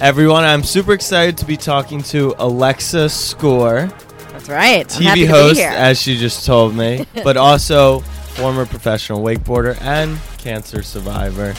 [0.00, 0.44] everyone.
[0.44, 3.86] I'm super excited to be talking to Alexa Score,
[4.32, 4.86] That's right.
[4.86, 11.54] TV host, as she just told me, but also former professional wakeboarder and cancer survivor.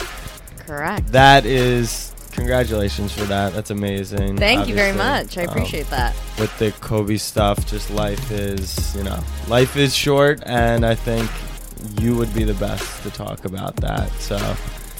[0.66, 1.06] Correct.
[1.12, 3.52] That is congratulations for that.
[3.52, 4.38] That's amazing.
[4.38, 5.36] Thank you very much.
[5.36, 6.14] I Um, appreciate that.
[6.38, 11.30] with the Kobe stuff, just life is, you know, life is short, and I think
[12.00, 14.10] you would be the best to talk about that.
[14.20, 14.36] So,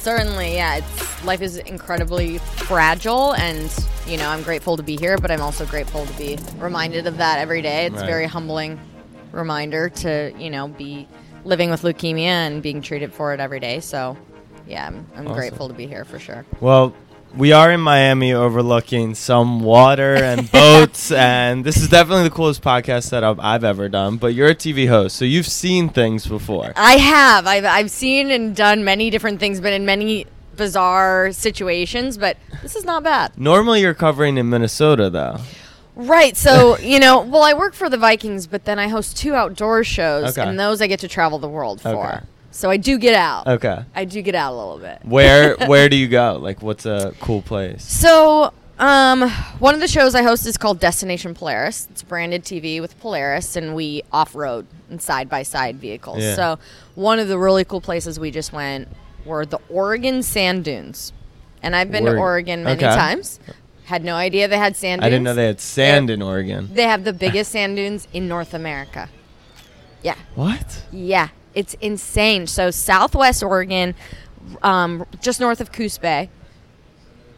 [0.03, 0.77] Certainly, yeah.
[0.77, 3.73] It's life is incredibly fragile, and
[4.07, 7.19] you know I'm grateful to be here, but I'm also grateful to be reminded of
[7.19, 7.87] that every day.
[7.87, 8.03] It's Right.
[8.03, 8.81] a very humbling
[9.31, 11.07] reminder to you know be
[11.45, 13.79] living with leukemia and being treated for it every day.
[13.79, 14.17] So,
[14.67, 15.35] yeah, I'm, I'm Awesome.
[15.39, 16.45] grateful to be here for sure.
[16.61, 16.93] well,
[17.37, 22.63] we are in Miami overlooking some water and boats, and this is definitely the coolest
[22.63, 24.17] podcast setup I've ever done.
[24.17, 26.73] But you're a TV host, so you've seen things before.
[26.77, 27.47] I have.
[27.47, 32.77] I've I've seen and done many different things, been in many bizarre situations, but this
[32.77, 33.39] is not bad.
[33.39, 35.39] Normally, you're covering in Minnesota, though.
[35.97, 36.37] Right.
[36.37, 39.85] So, you know, well, I work for the Vikings, but then I host two outdoor
[39.85, 40.47] shows, Okay.
[40.49, 41.89] and those I get to travel the world for.
[42.15, 42.21] Okay.
[42.53, 43.47] So I do get out.
[43.47, 43.83] Okay.
[43.95, 45.01] I do get out a little bit.
[45.05, 46.39] Where Where do you go?
[46.41, 47.83] Like, what's a cool place?
[47.83, 51.89] So, um, one of the shows I host is called Destination Polaris.
[51.91, 56.23] It's branded TV with Polaris, and we off road in side by side vehicles.
[56.23, 56.35] Yeah.
[56.35, 56.59] So,
[56.95, 58.87] one of the really cool places we just went
[59.25, 61.13] were the Oregon sand dunes.
[61.63, 62.21] And I've been to Oregon.
[62.21, 62.95] Oregon many Okay.
[62.95, 63.41] times.
[63.85, 65.07] Had no idea they had sand dunes.
[65.07, 66.69] I didn't know they had sand in Oregon.
[66.73, 69.09] They have the biggest sand dunes in North America.
[70.03, 70.17] Yeah.
[70.35, 70.83] What?
[70.91, 72.47] Yeah, it's insane.
[72.47, 73.95] So Southwest Oregon,
[74.63, 76.31] um, just north of Coos Bay,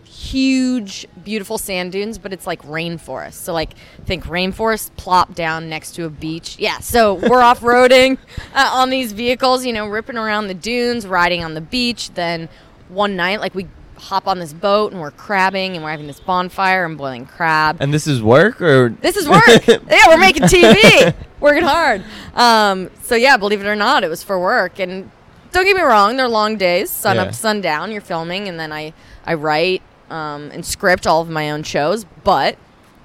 [0.04, 3.34] huge, beautiful sand dunes, but it's like rainforest.
[3.34, 6.56] So like, think rainforest plop down next to a beach.
[6.58, 6.78] Yeah.
[6.78, 8.18] So we're off roading
[8.54, 12.10] uh, on these vehicles, you know, ripping around the dunes, riding on the beach.
[12.14, 12.48] Then
[12.88, 13.66] one night, like we
[14.04, 17.78] hop on this boat and we're crabbing and we're having this bonfire and boiling crab.
[17.80, 19.46] And this is work or This is work.
[19.66, 22.04] yeah, we're making TV, working hard.
[22.34, 24.78] Um, so yeah, believe it or not, it was for work.
[24.78, 25.10] And
[25.52, 27.22] don't get me wrong, they're long days, sun Yeah.
[27.22, 27.90] up, sundown.
[27.92, 28.92] You're filming, and then I
[29.24, 32.04] I write um, and script all of my own shows.
[32.24, 32.58] But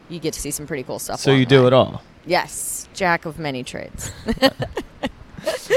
[0.10, 1.20] you get to see some pretty cool stuff.
[1.20, 1.68] so you do way.
[1.68, 2.02] it all?
[2.26, 4.12] Yes, jack of many trades.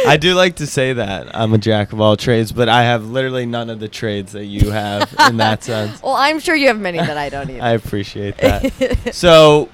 [0.06, 3.06] I do like to say that I'm a jack of all trades, but I have
[3.06, 6.02] literally none of the trades that you have in that sense.
[6.02, 7.62] well, I'm sure you have many that I don't either.
[7.62, 9.10] I appreciate that.
[9.14, 9.68] so,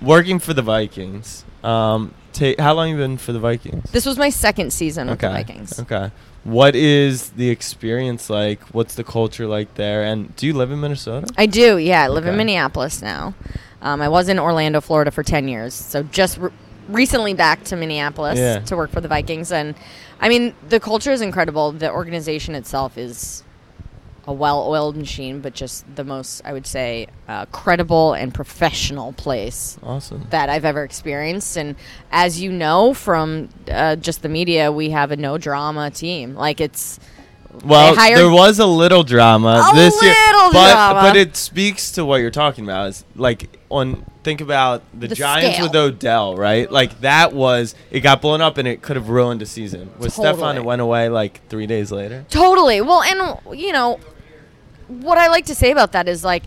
[0.00, 3.90] working for the Vikings, um, ta- how long you been for the Vikings?
[3.90, 5.28] this was my second season with okay.
[5.28, 5.80] the Vikings.
[5.80, 6.10] Okay.
[6.44, 8.60] What is the experience like?
[8.74, 10.04] What's the culture like there?
[10.04, 11.26] And do you live in Minnesota?
[11.38, 12.02] I do, yeah.
[12.02, 13.34] I live in Minneapolis now.
[13.80, 15.74] Um, I was in Orlando, Florida for 10 years.
[15.74, 16.50] So just re-
[16.88, 18.60] recently back to Minneapolis Yeah.
[18.60, 19.50] to work for the Vikings.
[19.52, 19.74] And
[20.20, 21.72] I mean, the culture is incredible.
[21.72, 23.42] The organization itself is
[24.26, 29.12] a well oiled machine, but just the most, I would say, uh, credible and professional
[29.12, 30.26] place Awesome.
[30.30, 31.56] that I've ever experienced.
[31.58, 31.76] And
[32.10, 36.34] as you know from uh, just the media, we have a no drama team.
[36.34, 36.98] Like it's.
[37.64, 41.00] Well, there was a little drama A this year, little but drama.
[41.02, 42.88] but it speaks to what you're talking about.
[42.88, 45.66] Is like on think about the, The Giants scale.
[45.66, 46.70] with Odell, right?
[46.70, 49.90] Like that was it got blown up and it could have ruined a season.
[49.98, 50.56] With Stefon, Totally.
[50.58, 52.24] it went away like three days later.
[52.30, 52.80] Totally.
[52.80, 54.00] Well, and you know,
[54.88, 56.42] what I like to say about that is like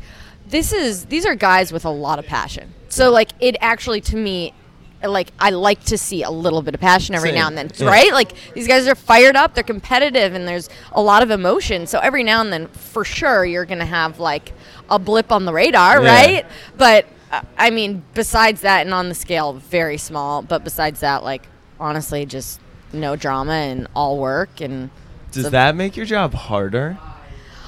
[0.48, 2.74] this is these are guys with a lot of passion.
[2.90, 4.54] So like it actually to me
[5.04, 7.36] like I like to see a little bit of passion every Same.
[7.40, 7.88] now and then, Yeah.
[7.88, 8.12] right?
[8.12, 11.86] Like these guys are fired up, they're competitive and there's a lot of emotion.
[11.88, 14.54] So every now and then for sure you're to have like
[14.90, 16.16] a blip on the radar, Yeah.
[16.16, 16.46] right?
[16.78, 21.24] But uh, I mean, besides that and on the scale very small, but besides that
[21.24, 21.48] like
[21.80, 22.60] honestly just
[22.94, 24.90] no drama and all work and
[25.32, 26.98] Does So- that make your job harder?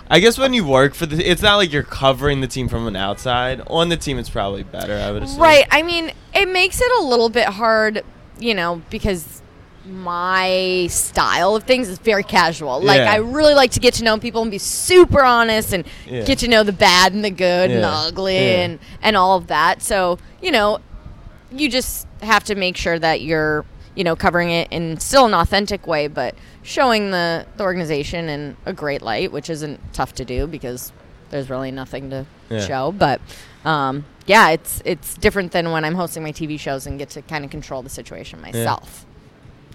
[0.09, 2.87] I guess when you work for the, it's not like you're covering the team from
[2.87, 3.61] an outside.
[3.67, 4.97] On the team, it's probably better.
[4.97, 5.39] I would assume.
[5.39, 5.65] Right.
[5.69, 8.03] I mean, it makes it a little bit hard,
[8.39, 9.41] you know, because
[9.85, 12.81] my style of things is very casual.
[12.81, 13.11] Like Yeah.
[13.11, 16.23] I really like to get to know people and be super honest and Yeah.
[16.23, 18.61] get to know the bad and the good and the ugly Yeah.
[18.63, 19.81] and and all of that.
[19.81, 20.79] So, you know,
[21.51, 23.65] you just have to make sure that you're,
[23.95, 26.35] you know, covering it in still an authentic way, but
[26.69, 30.91] showing the, the organization in a great light, which isn't tough to do because
[31.31, 32.59] there's really nothing to Yeah.
[32.65, 32.91] show.
[32.91, 33.19] But
[33.65, 37.21] um, yeah, it's it's different than when I'm hosting my TV shows and get to
[37.23, 39.05] kind of control the situation myself.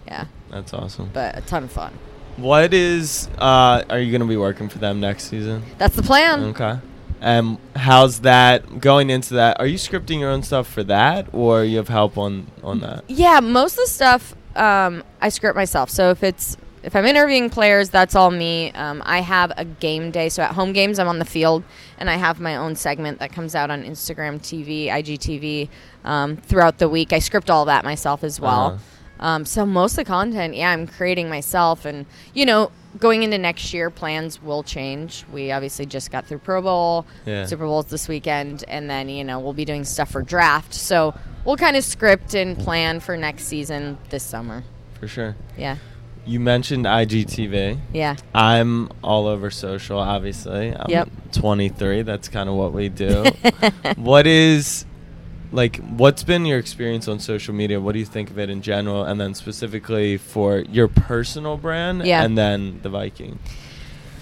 [0.06, 1.10] Yeah, That's awesome.
[1.12, 1.92] but a ton of fun.
[2.36, 3.28] What is?
[3.38, 5.62] Uh, are you gonna be working for them next season?
[5.78, 6.44] That's the plan.
[6.44, 6.78] Okay.
[7.22, 9.58] Um, how's that going into that?
[9.58, 13.04] Are you scripting your own stuff for that, or you have help on on that?
[13.08, 15.90] Yeah, most of the stuff um, I script myself.
[15.90, 18.70] So if it's if I'm interviewing players, that's all me.
[18.72, 21.64] Um, I have a game day, so at home games, I'm on the field,
[21.98, 25.70] and I have my own segment that comes out on Instagram TV, IGTV
[26.04, 27.12] um, throughout the week.
[27.12, 28.66] I script all that myself as well.
[28.66, 28.78] Uh-huh.
[29.26, 32.04] Um, so most of the content, yeah, I'm creating myself, and
[32.34, 35.24] you know, going into next year, plans will change.
[35.32, 37.46] We obviously just got through Pro Bowl, Yeah.
[37.46, 40.74] Super Bowl's this weekend, and then you know we'll be doing stuff for draft.
[40.74, 41.14] So
[41.46, 44.64] we'll kind of script and plan for next season this summer.
[45.00, 45.36] For sure.
[45.56, 45.76] Yeah,
[46.26, 47.78] You mentioned IGTV.
[47.92, 48.16] yeah.
[48.34, 50.74] I'm all over social, obviously.
[50.74, 51.08] I'm Yep.
[51.32, 52.02] 23.
[52.02, 53.24] That's kind of what we do.
[53.96, 54.86] what is,
[55.52, 57.80] like, what's been your experience on social media?
[57.80, 59.04] What do you think of it in general?
[59.04, 62.22] And then specifically for your personal brand Yeah.
[62.24, 63.38] and then the Viking?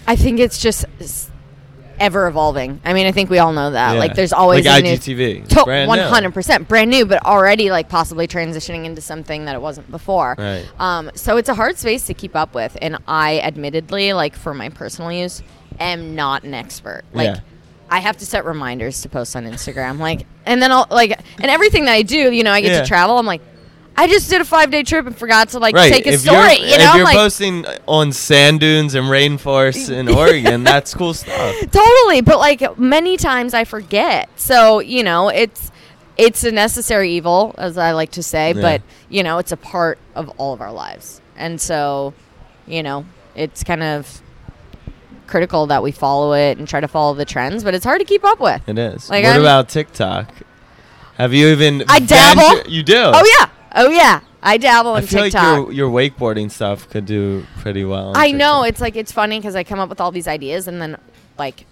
[0.06, 0.84] I think it's just
[1.98, 2.80] ever evolving.
[2.84, 3.92] I mean, I think we all know that.
[3.94, 3.98] Yeah.
[3.98, 5.64] Like, there's always like IGTV.
[5.64, 5.96] Brand new.
[5.96, 10.34] 100% brand new, but already like possibly transitioning into something that it wasn't before.
[10.38, 10.66] Right.
[10.78, 14.54] Um, so it's a hard space to keep up with, and I admittedly, like for
[14.54, 15.42] my personal use,
[15.80, 17.02] am not an expert.
[17.12, 17.26] Like.
[17.26, 17.40] Yeah.
[17.90, 21.50] I have to set reminders to post on Instagram, like, and then I'll like, and
[21.50, 22.80] everything that I do, you know, I get Yeah.
[22.80, 23.18] to travel.
[23.18, 23.42] I'm like,
[23.96, 25.92] I just did a five day trip and forgot to like Right.
[25.92, 26.54] take a if story.
[26.56, 30.94] You know, if I'm you're like, posting on sand dunes and rainforests in Oregon, that's
[30.94, 31.54] cool stuff.
[31.70, 35.70] totally but like many times i forget so you know it's
[36.16, 38.60] it's a necessary evil as i like to say Yeah.
[38.60, 42.12] but you know it's a part of all of our lives and so
[42.66, 43.04] you know
[43.34, 44.20] it's kind of
[45.26, 48.04] critical that we follow it and try to follow the trends but it's hard to
[48.06, 49.08] keep up with It is.
[49.08, 50.28] Like, what I'm- about TikTok?
[51.16, 51.84] Have you even?
[51.88, 52.40] I dabble.
[52.56, 52.96] venture- You do.
[52.96, 56.88] oh yeah oh yeah i dabble I in feel tiktok like your your wakeboarding stuff
[56.90, 58.12] could do pretty well.
[58.14, 60.80] I know it's like it's funny because I come up with all these ideas and
[60.82, 60.96] then
[61.38, 61.66] like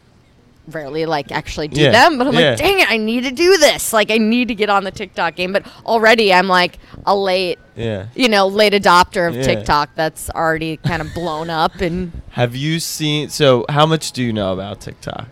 [0.68, 2.16] rarely like actually do Yeah, them.
[2.18, 2.50] But I'm yeah.
[2.50, 3.92] like, dang it, I need to do this.
[3.92, 5.52] Like I need to get on the TikTok game.
[5.52, 8.06] But already I'm like a late, Yeah.
[8.14, 9.42] you know, late adopter of Yeah.
[9.42, 9.90] TikTok.
[9.96, 13.30] That's already kind of blown up and Have you seen?
[13.30, 15.26] So, how much do you know about TikTok?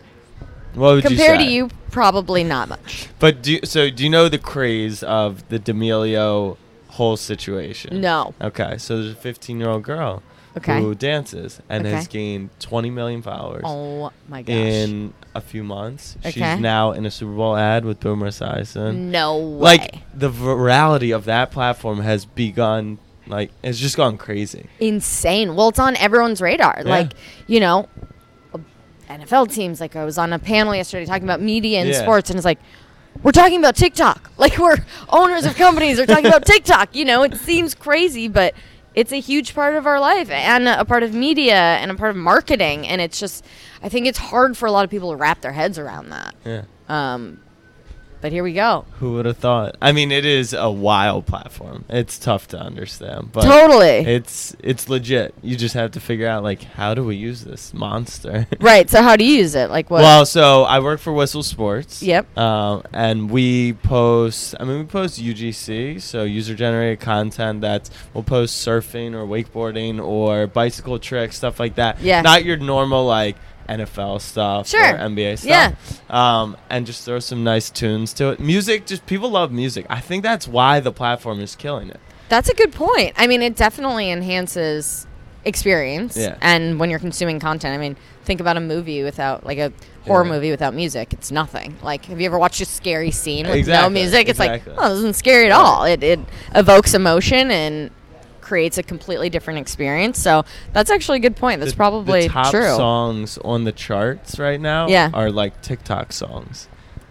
[0.75, 1.55] What would compared you to say?
[1.55, 3.09] you, probably not much.
[3.19, 3.91] But do you, so?
[3.91, 6.57] Do you know the craze of the D'Amelio
[6.89, 8.01] whole situation?
[8.01, 8.35] No.
[8.41, 10.23] Okay, so there's a 15 year old girl
[10.57, 10.81] Okay.
[10.81, 11.95] who dances and Okay.
[11.95, 14.55] has gained 20 million followers Oh my gosh.
[14.57, 16.17] in a few months.
[16.21, 16.31] Okay.
[16.33, 18.95] She's now in a Super Bowl ad with Boomer Esiason.
[19.11, 19.61] no way.
[19.61, 22.99] Like the virality of that platform has begun.
[23.29, 24.67] Like it's just gone crazy.
[24.81, 25.55] insane.
[25.55, 26.77] Well, it's on everyone's radar.
[26.83, 26.91] Yeah.
[26.91, 27.13] Like,
[27.47, 27.87] you know,
[29.09, 29.81] NFL teams.
[29.81, 32.01] Like, I was on a panel yesterday talking about media and Yeah.
[32.03, 32.59] sports, and it's like,
[33.23, 34.31] we're talking about TikTok.
[34.39, 34.77] Like, we're
[35.09, 36.95] owners of companies are talking about TikTok.
[36.95, 38.55] You know, it seems crazy, but
[38.95, 42.11] it's a huge part of our life and a part of media and a part
[42.11, 42.87] of marketing.
[42.87, 43.45] And it's just,
[43.83, 46.35] I think it's hard for a lot of people to wrap their heads around that.
[46.45, 46.63] Yeah.
[46.89, 47.41] Um,
[48.21, 48.85] but here we go.
[48.99, 49.77] Who would have thought?
[49.81, 51.85] I mean, it is a wild platform.
[51.89, 53.99] It's tough to understand, but totally.
[53.99, 55.35] it's it's legit.
[55.43, 58.47] You just have to figure out like how do we use this monster?
[58.61, 58.89] right.
[58.89, 59.71] So, how do you use it?
[59.71, 60.03] Like, what?
[60.03, 62.03] Well, so I work for Whistle Sports.
[62.03, 62.37] Yep.
[62.37, 64.55] Um, and we post.
[64.59, 70.05] I mean, we post UGC, so user generated content that's we'll post surfing or wakeboarding
[70.05, 72.01] or bicycle tricks, stuff like that.
[72.01, 72.23] Yeah.
[72.23, 73.37] Not your normal like
[73.69, 74.95] NFL stuff Sure.
[74.95, 75.49] or NBA stuff.
[75.49, 75.73] Yeah.
[76.41, 78.41] Um, and just throw some nice tunes to it.
[78.41, 79.87] Music, just people love music.
[79.91, 82.01] I think that's why the platform is killing it.
[82.29, 83.13] That's a good point.
[83.17, 85.07] I mean, it definitely enhances
[85.45, 86.17] experience.
[86.17, 86.37] Yeah.
[86.43, 89.73] And when you're consuming content, I mean, think about a movie without like a
[90.07, 90.33] horror Yeah.
[90.33, 91.13] movie without music.
[91.13, 91.77] It's nothing.
[91.83, 94.29] Like, have you ever watched a scary scene with no music?
[94.29, 94.73] It's exactly.
[94.73, 95.85] like, oh, this isn't scary at all.
[95.85, 96.21] It it
[96.55, 97.91] evokes emotion and
[98.49, 100.19] creates a completely different experience.
[100.19, 101.61] So that's actually a good point.
[101.61, 102.75] That's The- probably the top true.
[102.75, 105.11] songs on the charts right now Yeah.
[105.13, 106.67] are like TikTok songs.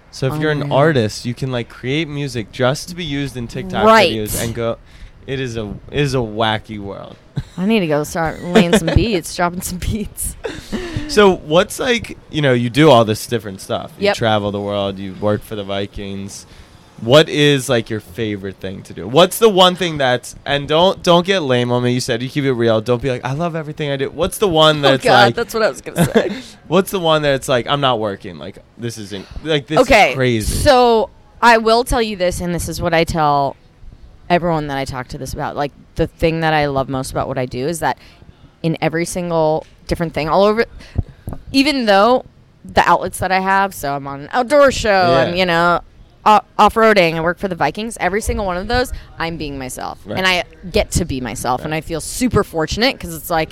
[0.09, 0.75] So if Oh, you're an oh, really?
[0.75, 4.11] artist, you can like create music just to be used in TikTok Right.
[4.11, 4.77] videos and go.
[5.27, 7.17] It is a it is a wacky world.
[7.57, 10.35] I need to go start laying some beats, dropping some beats.
[11.09, 13.93] So what's like you know you do all this different stuff.
[13.97, 14.15] You Yep.
[14.17, 14.99] travel the world.
[14.99, 16.45] You work for the Vikings.
[17.01, 19.07] What is like your favorite thing to do?
[19.07, 21.93] What's the one thing that's and don't don't get lame on me.
[21.93, 22.81] You said you keep it real.
[22.81, 24.09] Don't be like I love everything I do.
[24.09, 26.41] What's the one oh that's God, like that's what I was gonna say.
[26.67, 28.39] What's the one that's like I'm not working?
[28.39, 30.55] Like this isn't like this okay, is crazy.
[30.55, 31.11] So
[31.41, 33.55] I will tell you this, and this is what I tell
[34.27, 35.55] everyone that I talk to this about.
[35.55, 37.99] Like the thing that I love most about what I do is that
[38.63, 40.65] in every single different thing, all over,
[41.51, 42.25] even though
[42.65, 45.19] the outlets that I have, so I'm on an outdoor show, Yeah.
[45.27, 45.81] I'm you know.
[46.27, 47.97] Off-roading, I work for the Vikings.
[47.99, 50.17] Every single one of those, I'm being myself, Right.
[50.17, 53.51] and I get to be myself, and I feel super fortunate because it's like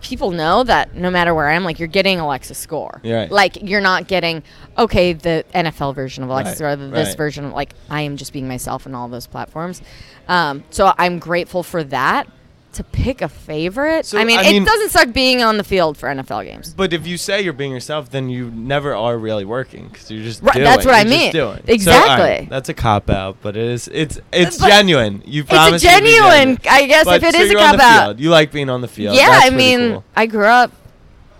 [0.00, 3.00] people know that no matter where I am, like you're getting Alexa Score.
[3.04, 3.30] Right.
[3.30, 4.42] Like you're not getting
[4.76, 7.16] okay the NFL version of Alexa Right, Score, or this right.
[7.16, 7.46] version.
[7.46, 9.80] Of, like I am just being myself on all those platforms.
[10.28, 12.28] Um, so I'm grateful for that.
[12.74, 15.64] To pick a favorite, So, I mean, I mean- it doesn't suck being on the
[15.64, 16.74] field for NFL games.
[16.76, 20.24] But if you say you're being yourself, then you never are really working because you're
[20.24, 20.64] just Right, doing.
[20.64, 21.32] that's what I you're just mean.
[21.32, 21.44] doing.
[21.44, 22.46] So, all right, Exactly.
[22.50, 23.88] that's a cop out, but it is.
[23.92, 25.22] It's it's But genuine.
[25.24, 25.84] You promise.
[25.84, 28.18] It's a you genuine, I guess, But if it so is a cop out.
[28.18, 29.14] You like being on the field.
[29.16, 30.04] Yeah, That's I mean, cool.
[30.16, 30.72] I grew up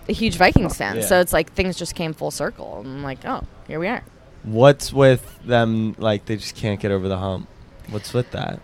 [0.07, 1.01] a huge Vikings fan, Yeah.
[1.05, 2.81] so it's like things just came full circle.
[2.85, 4.03] I'm like, oh, here we are.
[4.43, 5.95] what's with them?
[5.97, 7.47] Like they just can't get over the hump.
[7.89, 8.59] What's with that?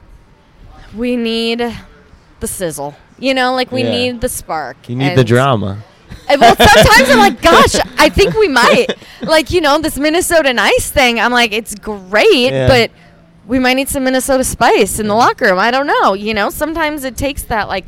[0.96, 1.60] We need
[2.42, 2.96] the sizzle.
[3.20, 3.92] You know, like we Yeah.
[3.92, 4.90] need the spark.
[4.90, 5.78] You need the And- drama.
[6.28, 8.88] And well, sometimes I'm like, gosh, I think we might.
[9.22, 12.68] Like, you know, this Minnesota Nice thing, I'm like, it's great, Yeah.
[12.68, 12.92] but
[13.48, 15.60] we might need some Minnesota spice in the locker room.
[15.60, 16.14] I don't know.
[16.14, 17.86] You know, sometimes it takes that, like,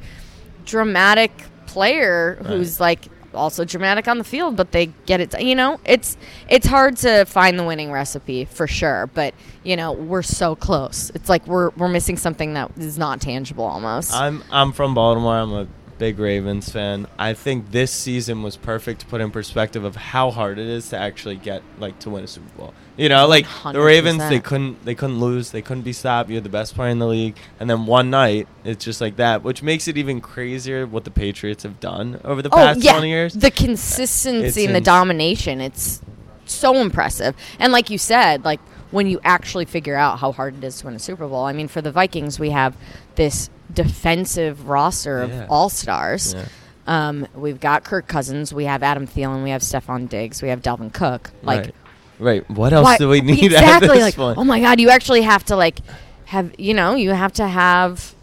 [0.65, 1.31] dramatic
[1.67, 5.39] player who's, like, also dramatic on the field, but they get it.
[5.41, 6.17] You know, it's
[6.49, 11.11] it's hard to find the winning recipe for sure, but you know we're so close.
[11.15, 14.13] It's like we're we're missing something that is not tangible almost.
[14.13, 15.35] I'm I'm from Baltimore.
[15.35, 17.07] I'm a big Ravens fan.
[17.17, 20.89] I think this season was perfect to put in perspective of how hard it is
[20.89, 22.73] to actually get like to win a Super Bowl.
[22.97, 25.51] You know, like the Ravens, they couldn't they couldn't lose.
[25.51, 26.29] They couldn't be stopped.
[26.29, 29.43] You're the best player in the league, and then one night it's just like that,
[29.43, 33.09] which makes it even crazier what the Patriots have done over the oh, past 20
[33.09, 33.35] years.
[33.35, 36.01] Oh, The consistency It's and the ins- domination, it's
[36.45, 37.35] so impressive.
[37.59, 38.59] And like you said, like
[38.93, 41.45] when you actually figure out how hard it is to win a Super Bowl.
[41.45, 42.77] I mean, for the Vikings, we have
[43.15, 45.43] this defensive roster Yeah.
[45.43, 46.33] of all stars.
[46.33, 46.45] Yeah.
[46.85, 50.61] Um, we've got Kirk Cousins, we have Adam Thielen, we have Stefon Diggs, we have
[50.61, 51.31] Dalvin Cook.
[51.41, 51.73] Like,
[52.19, 52.47] right.
[52.49, 54.01] What else why- do we need exactly?
[54.01, 54.37] like, point?
[54.37, 55.79] oh my God, you actually have to like
[56.25, 58.13] have you know you have to have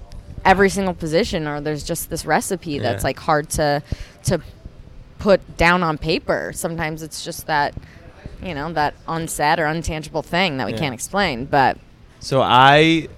[0.44, 3.06] every single position, or there's just this recipe that's Yeah.
[3.08, 3.82] like hard to
[4.24, 4.40] to
[5.18, 6.50] put down on paper.
[6.54, 7.74] Sometimes it's just that
[8.42, 10.78] you know that unsaid or untangible thing that we Yeah.
[10.80, 11.44] can't explain.
[11.46, 11.78] But
[12.20, 13.08] So I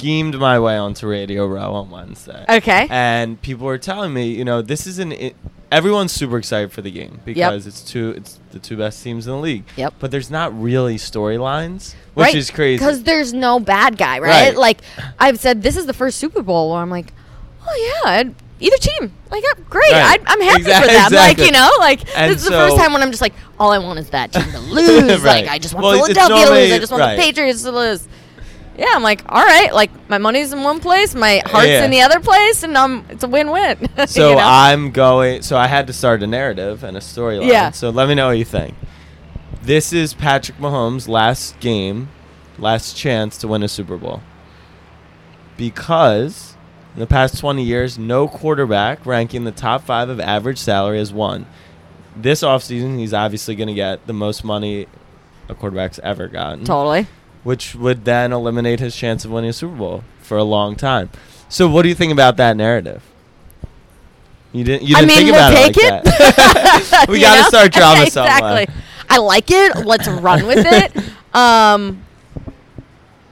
[0.00, 2.44] schemed my way onto Radio Row on Wednesday.
[2.48, 5.12] okay, and people were telling me, you know, this isn't.
[5.12, 5.36] It,
[5.70, 8.14] everyone's super excited for the game because it's two.
[8.16, 9.64] It's the two best teams in the league.
[9.76, 9.94] Yep.
[9.98, 12.78] But there's not really storylines, which is crazy.
[12.78, 14.48] because there's no bad guy, right?
[14.48, 14.56] Right.
[14.56, 14.78] Like
[15.18, 17.12] I've said, this is the first Super Bowl where I'm like,
[17.66, 18.10] oh yeah.
[18.10, 19.90] I'd, Either team, like, yeah, great.
[19.90, 20.20] Right.
[20.20, 21.12] I, I'm happy Exact- for them.
[21.12, 23.72] Like, you know, like And this is the first time when I'm just like, all
[23.72, 25.22] I want is that team to lose.
[25.22, 25.46] Right.
[25.46, 26.72] Like, I just want Well, Philadelphia to lose.
[26.72, 27.16] I just want right.
[27.16, 28.06] the Patriots to lose.
[28.80, 29.74] Yeah, I'm like, all right.
[29.74, 31.84] Like, my money's in one place, my heart's Yeah.
[31.84, 33.76] in the other place, and um, it's a win-win.
[34.06, 34.40] So you know?
[34.42, 35.42] I'm going.
[35.42, 37.46] So I had to start a narrative and a storyline.
[37.48, 37.72] Yeah.
[37.72, 38.74] So let me know what you think.
[39.62, 42.08] This is Patrick Mahomes' last game,
[42.58, 44.22] last chance to win a Super Bowl.
[45.58, 46.56] Because
[46.94, 51.12] in the past 20 years, no quarterback ranking the top five of average salary has
[51.12, 51.44] won.
[52.16, 54.86] This offseason, he's obviously going to get the most money
[55.50, 57.06] a quarterback's ever gotten totally.
[57.42, 61.10] Which would then eliminate his chance of winning a Super Bowl for a long time.
[61.48, 63.02] So, what do you think about that narrative?
[64.52, 64.86] You didn't.
[64.88, 65.90] You I didn't mean, think we'll about take it.
[65.90, 66.90] Like it.
[66.90, 67.06] that.
[67.08, 68.66] we got to start drama exactly.
[68.66, 68.66] somewhere.
[69.08, 69.84] I like it.
[69.86, 70.96] Let's run with it.
[71.34, 72.04] Um,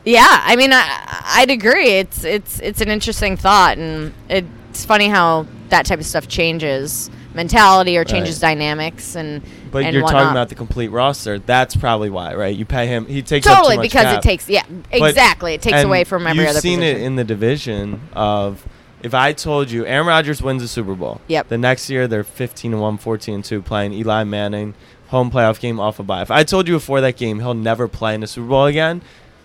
[0.04, 1.88] yeah, I mean, I, I'd agree.
[1.98, 7.10] It's it's it's an interesting thought, and it's funny how that type of stuff changes
[7.34, 8.50] mentality or changes Right.
[8.54, 9.42] dynamics and.
[9.70, 10.20] But you're whatnot.
[10.22, 11.38] talking about the complete roster.
[11.38, 12.54] That's probably why, right?
[12.56, 13.06] You pay him.
[13.06, 14.18] He takes up totally because cap.
[14.18, 16.54] it takes yeah But- exactly it takes away from every other.
[16.54, 17.00] you've seen position.
[17.00, 18.66] it in the division of
[19.02, 21.20] if I told you Aaron Rodgers wins the Super Bowl.
[21.28, 21.48] Yep.
[21.48, 24.74] The next year they're 15 and 1, 14 and 2 playing Eli Manning
[25.08, 26.20] home playoff game off a bye.
[26.22, 29.00] If I told you before that game he'll never play in the Super Bowl again,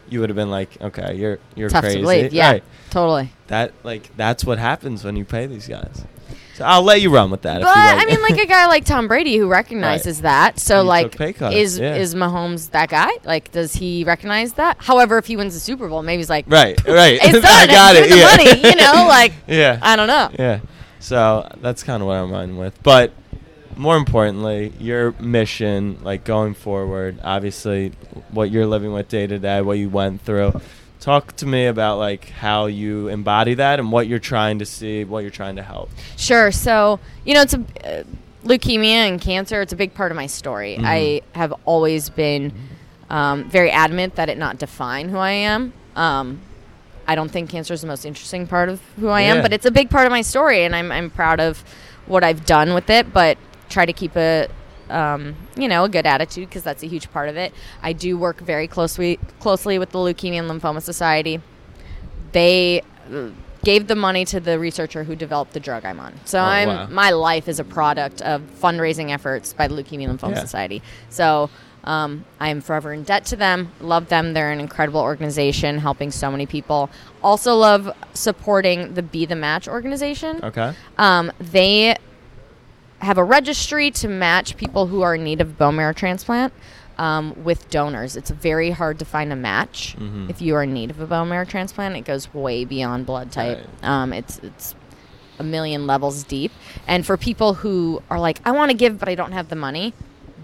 [0.10, 2.34] you would have been like, "Okay, you're you're Tough crazy." to believe.
[2.34, 2.64] Yeah, Right.
[2.90, 3.32] totally.
[3.48, 6.04] That like that's what happens when you pay these guys.
[6.56, 7.62] So I'll let you run with that.
[7.62, 8.02] But if you like.
[8.02, 10.60] I mean, like a guy like Tom Brady who recognizes that.
[10.60, 11.96] So He like, is yeah.
[11.96, 13.10] is Mahomes that guy?
[13.24, 14.78] Like, does he recognize that?
[14.80, 17.20] However, if he wins the Super Bowl, maybe he's like, right, right.
[17.22, 17.46] it's done.
[17.46, 18.10] I got it.
[18.10, 18.26] the yeah.
[18.26, 18.70] money.
[18.70, 19.80] You know, like yeah.
[19.82, 20.30] I don't know.
[20.38, 20.60] Yeah.
[21.00, 22.82] So that's kind of what I'm running with.
[22.84, 23.14] But
[23.76, 27.94] more importantly, your mission, like going forward, obviously
[28.30, 30.62] what you're living with day to day, what you went through.
[31.04, 35.04] Talk to me about like how you embody that and what you're trying to see,
[35.04, 35.90] what you're trying to help.
[36.16, 36.50] Sure.
[36.50, 38.04] So you know, it's a uh,
[38.46, 39.62] leukemia and cancer.
[39.62, 40.78] It's a big part of my story.
[40.80, 40.86] Mhm.
[40.86, 42.54] I have always been
[43.10, 45.74] um, very adamant that it not define who I am.
[45.98, 46.40] Um,
[47.06, 49.66] I don't think cancer is the most interesting part of who I am, but it's
[49.66, 51.66] a big part of my story, and I'm I'm proud of
[52.06, 53.12] what I've done with it.
[53.12, 54.48] But try to keep a
[54.94, 57.54] um, you know a good attitude because that's a huge part of it.
[57.82, 61.42] I do work very closely closely with the Leukemia and Lymphoma Society.
[62.32, 62.82] They
[63.14, 63.30] uh,
[63.64, 66.14] gave the money to the researcher who developed the drug I'm on.
[66.26, 66.88] So Oh, I'm wow.
[66.90, 70.40] my life is a product of fundraising efforts by the Leukemia and Lymphoma Yeah.
[70.42, 70.82] Society.
[71.10, 71.50] So
[71.86, 73.74] Um, I am forever in debt to them.
[73.82, 74.34] Love them.
[74.34, 76.90] They're an incredible organization helping so many people.
[77.22, 80.40] Also, love supporting the Be the Match organization.
[80.42, 80.72] Okay.
[80.98, 81.98] Um, they
[83.04, 86.54] have a registry to match people who are in need of bone marrow transplant
[86.98, 88.16] um, with donors.
[88.16, 90.30] It's very hard to find a match Mhm.
[90.30, 91.96] if you are in need of a bone marrow transplant.
[91.96, 93.58] It goes way beyond blood type.
[93.84, 93.90] Right.
[93.90, 94.76] Um, it's it's
[95.40, 96.52] a million levels deep.
[96.88, 99.56] And for people who are like, I want to give, but I don't have the
[99.56, 99.94] money.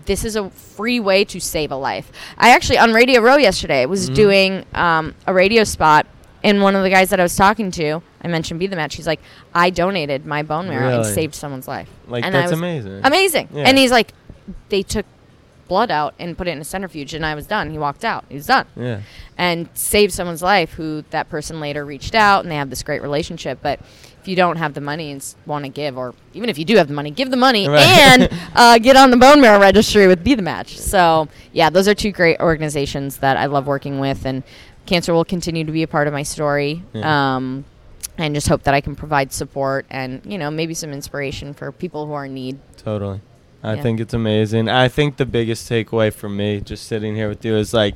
[0.06, 2.12] This is a free way to save a life.
[2.39, 4.16] I actually on Radio Row yesterday was Mhm.
[4.16, 6.08] doing um, a radio spot,
[6.43, 8.96] and one of the guys that I was talking to, I mentioned be the match.
[8.96, 9.19] He's like,
[9.53, 11.13] I donated my bone marrow and Really?
[11.13, 11.89] saved someone's life.
[12.08, 13.01] Like and I that's was- amazing.
[13.03, 13.50] Amazing.
[13.53, 13.63] Yeah.
[13.63, 14.13] And he's like,
[14.69, 15.05] they took
[15.67, 17.69] blood out and put it in a centrifuge, and I was done.
[17.69, 18.25] He walked out.
[18.27, 19.01] He was done Yeah.
[19.38, 23.01] and saved someone's life who that person later reached out and they have this great
[23.03, 23.79] relationship but
[24.19, 26.75] if you don't have the money and want to give or even if you do
[26.77, 27.79] have the money give the money Right.
[27.86, 31.88] and uh, get on the bone marrow registry with be the match so yeah those
[31.88, 34.43] are two great organizations that i love working with and
[34.89, 37.36] cancer will continue to be a part of my story Yeah.
[37.36, 37.63] um,
[38.17, 41.72] and just hope that i can provide support and you know maybe some inspiration for
[41.72, 43.22] people who are in need Totally.
[43.62, 43.81] I Yeah.
[43.81, 44.69] think it's amazing.
[44.69, 47.96] I think the biggest takeaway for me, just sitting here with you, is like,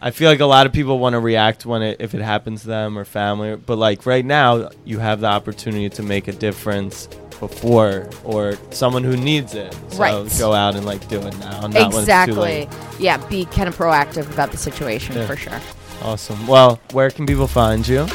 [0.00, 2.60] I feel like a lot of people want to react when it if it happens
[2.62, 6.32] to them or family, but like right now, you have the opportunity to make a
[6.32, 7.08] difference
[7.40, 9.74] before or someone who needs it.
[9.88, 10.32] So Right.
[10.38, 11.62] go out and like do it now.
[11.62, 12.68] Not when it's too exactly
[13.00, 15.26] yeah be kind of proactive about the situation Yeah.
[15.26, 15.60] for sure
[16.02, 16.46] Awesome.
[16.46, 18.06] Well, where can people find you?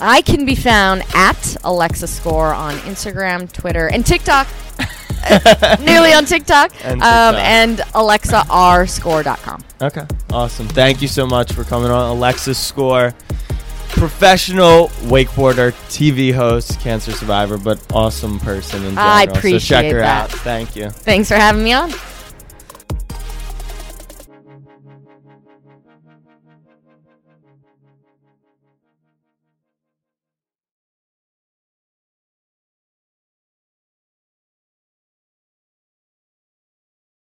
[0.00, 4.46] I can be found at Alexa Score on Instagram, Twitter, and TikTok.
[5.80, 6.72] Newly on TikTok.
[6.84, 7.46] And um, TikTok.
[7.46, 9.64] and AlexaRscore.com.
[9.82, 10.06] Okay.
[10.30, 10.68] Awesome.
[10.68, 13.14] Thank you so much for coming on Alexis Score.
[13.88, 19.06] Professional wakeboarder, TV host, cancer survivor, but awesome person in general.
[19.06, 20.24] I so check appreciate her that.
[20.24, 20.30] out.
[20.40, 20.90] Thank you.
[20.90, 21.90] Thanks for having me on.